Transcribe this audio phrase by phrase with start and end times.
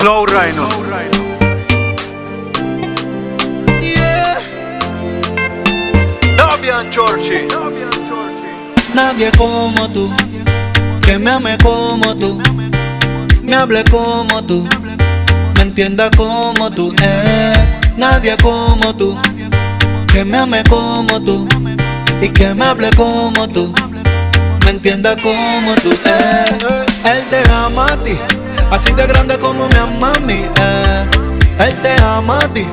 [0.00, 0.66] Flow Rhino.
[3.82, 4.40] Yeah.
[6.38, 7.46] Davian Chorchi.
[8.94, 10.10] Nadie como tú,
[11.02, 12.40] que me ame como tú,
[13.42, 14.66] me hable como tú,
[15.56, 17.52] me entienda como tú, eh.
[17.98, 19.18] Nadie como tú,
[20.10, 21.46] que me ame como tú
[22.22, 23.70] y que me hable como tú,
[24.64, 26.44] me entienda como tú, eh.
[27.04, 28.16] Él te ama a ti,
[28.70, 31.06] así de grande como me ama a eh.
[31.58, 32.66] Él te ama a ti,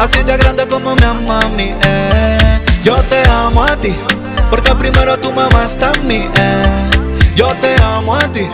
[0.00, 2.60] así de grande como me ama a eh.
[2.84, 3.94] Yo te amo a ti.
[4.50, 6.90] Porque primero tu mamá está en mí, eh.
[7.34, 8.46] Yo te amo a ti.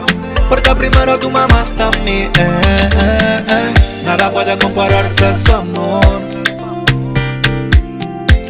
[0.49, 3.75] Porque primero tu mamá está en mí, eh, eh, eh.
[4.05, 6.23] Nada puede compararse a su amor.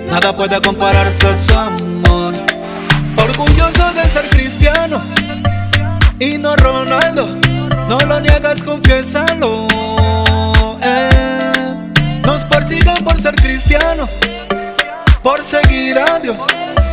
[0.06, 2.34] Nada puede compararse a su amor.
[3.16, 5.00] Orgulloso de ser cristiano
[6.18, 7.39] y no Ronaldo.
[8.10, 9.68] Lo niegas, confiésalo.
[10.82, 12.20] Eh.
[12.26, 14.10] Nos persiguen por ser cristianos,
[15.22, 16.36] por seguir a Dios.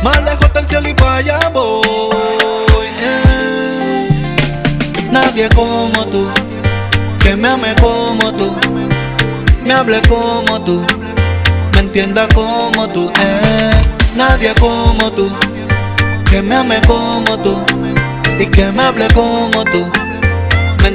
[0.04, 2.86] Más lejos del cielo y para allá voy.
[3.02, 4.08] eh.
[5.10, 6.30] Nadie como tú,
[7.18, 8.56] que me ame como tú,
[9.64, 10.86] me hable como tú,
[11.74, 13.10] me entienda como tú.
[13.20, 13.70] eh.
[14.14, 15.28] Nadie como tú,
[16.30, 17.60] que me ame como tú
[18.38, 19.90] y que me hable como tú,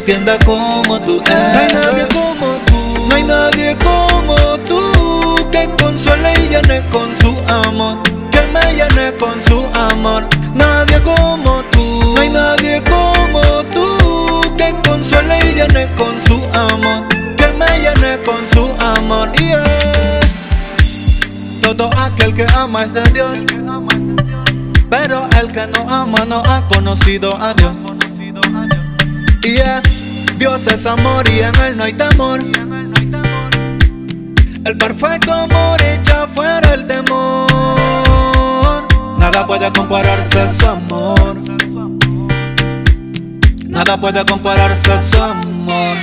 [0.04, 1.22] entienda como tú.
[1.26, 1.52] eh.
[1.54, 4.36] No hay nadie como tú, no hay nadie como
[4.68, 7.98] tú que consuele y llene con su amor
[8.30, 10.28] que me llene con su amor.
[10.54, 13.42] Nadie como tú, no hay nadie como
[13.74, 17.08] tú que consuele y llene con su amor,
[17.38, 19.32] que me llene con su amor.
[19.32, 20.20] Yeah.
[21.62, 23.38] Todo aquel que ama es de Dios,
[24.90, 27.72] pero el que no ama no ha conocido a Dios.
[29.44, 29.82] Yeah.
[30.38, 32.40] Dios es amor y en él no hay temor.
[34.64, 37.52] El perfecto amor echa fuera el temor.
[39.20, 41.36] Nada puede compararse a su amor.
[43.68, 45.98] Nada puede compararse a su amor.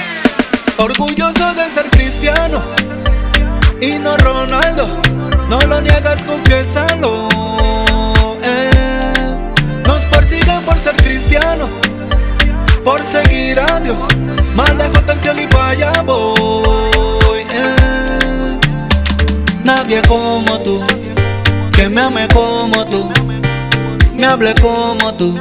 [0.77, 2.61] Orgulloso de ser cristiano
[3.81, 4.87] y no Ronaldo.
[5.49, 7.20] No lo niegas, confiésalo.
[12.91, 13.97] Por seguir a Dios.
[14.57, 17.41] Más lejos del cielo y para allá voy.
[17.53, 18.59] eh.
[19.63, 20.83] Nadie como tú,
[21.71, 23.09] que me ame como tú,
[24.13, 25.39] me hable como tú,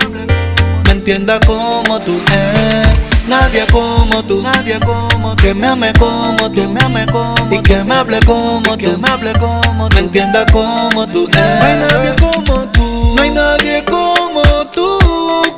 [0.85, 2.83] me entienda como tú, eh.
[3.27, 7.61] Nadie como tú, nadie como tú, que me ame como tú, me ame como y
[7.63, 11.57] que me hable como tú, me hable como tú, me entienda como tú, eh.
[11.59, 14.43] No hay nadie como tú, no hay nadie como
[14.73, 14.99] tú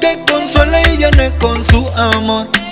[0.01, 1.80] que consuele y llene con su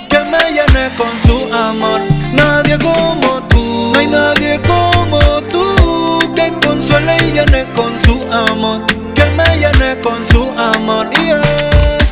[0.08, 2.00] que me llene con su amor.
[2.32, 5.18] Nadie como tú, no hay nadie como
[5.50, 8.80] tú que consuele y llene con su amor,
[9.14, 11.08] que me llene con su amor.
[11.10, 11.40] Yeah.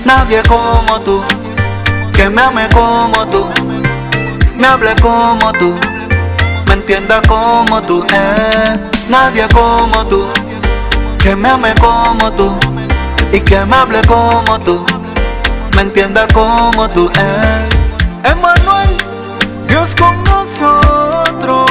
[0.04, 1.22] Nadie como tú,
[2.12, 3.48] que me ame como tú,
[4.56, 5.78] me hable como tú,
[6.66, 8.74] me entienda como tú, eh.
[9.08, 10.26] Nadie como tú,
[11.18, 12.54] que me ame como tú
[13.32, 14.84] y que me hable como tú,
[15.78, 17.68] me entienda como tú, eh.
[18.24, 18.96] Emanuel,
[19.68, 21.70] Dios con nosotros,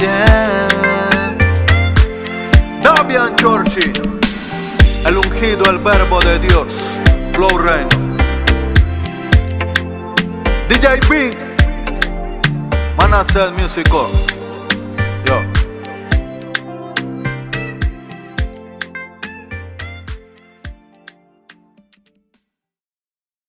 [0.00, 1.36] yeah.
[2.82, 3.92] Davian Chorchi.
[5.04, 6.94] El ungido, el verbo de Dios.
[7.34, 8.16] Flow Rhino.
[10.70, 11.36] DJ Big.
[12.96, 14.35] Manacel Musical.